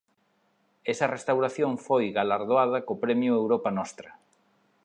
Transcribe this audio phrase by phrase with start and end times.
[0.91, 4.09] Esa restauración foi galardoada co Premio "Europa Nostra.